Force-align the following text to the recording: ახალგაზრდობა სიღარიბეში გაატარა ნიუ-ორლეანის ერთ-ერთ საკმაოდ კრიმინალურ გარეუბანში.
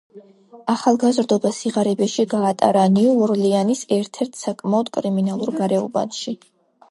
ახალგაზრდობა 0.71 1.51
სიღარიბეში 1.57 2.23
გაატარა 2.31 2.87
ნიუ-ორლეანის 2.95 3.85
ერთ-ერთ 3.99 4.41
საკმაოდ 4.45 4.91
კრიმინალურ 4.97 5.55
გარეუბანში. 5.63 6.35